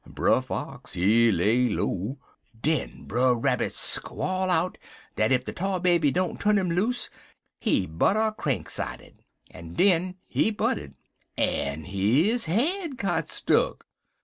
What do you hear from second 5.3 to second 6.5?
ef de Tar Baby don't